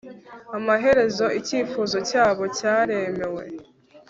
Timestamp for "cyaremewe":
2.57-3.43